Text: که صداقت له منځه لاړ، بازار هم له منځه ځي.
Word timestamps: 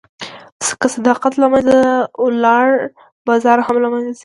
که 0.79 0.87
صداقت 0.95 1.33
له 1.41 1.47
منځه 1.53 1.77
لاړ، 2.43 2.67
بازار 3.27 3.57
هم 3.67 3.75
له 3.83 3.89
منځه 3.93 4.11
ځي. 4.17 4.19